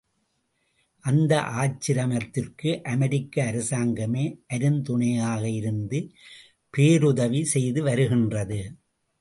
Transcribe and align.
அந்த 1.05 1.33
ஆசிரமத்திற்கு 1.57 2.69
அமெரிக்க 2.93 3.43
அரசாங்கமே 3.43 4.25
அருந் 4.53 4.81
துணையாக 4.81 5.43
இருந்து 5.49 5.99
பேருதவி 6.73 7.43
செய்துவருகின்றது. 7.53 8.59